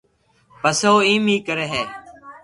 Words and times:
پسي 0.61 0.87
او 0.91 0.97
ايم 1.07 1.25
اي 1.31 1.37
ڪري 1.47 1.65
ھي 1.71 1.83